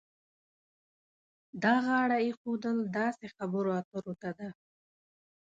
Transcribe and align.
دا 1.63 1.73
غاړه 1.85 2.17
ایښودل 2.25 2.77
داسې 2.97 3.25
خبرو 3.35 3.69
اترو 3.79 4.13
ته 4.21 4.29
ده. 4.37 4.49